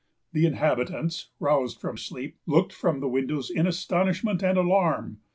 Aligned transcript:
The 0.33 0.47
inhabitants, 0.47 1.29
roused 1.39 1.79
from 1.79 1.95
sleep, 1.95 2.39
looked 2.47 2.73
from 2.73 3.01
the 3.01 3.07
windows 3.07 3.51
in 3.51 3.67
astonishment 3.67 4.41
and 4.41 4.57
alarm. 4.57 5.19